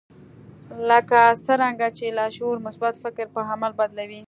لکه 0.89 1.19
څرنګه 1.45 1.87
چې 1.97 2.05
لاشعور 2.17 2.57
مثبت 2.67 2.93
فکر 3.03 3.25
پر 3.33 3.43
عمل 3.53 3.71
بدلوي. 3.79 4.19